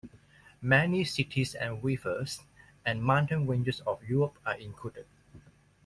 [0.63, 2.41] Many cities and rivers,
[2.83, 5.05] and mountain ranges of Europe are included.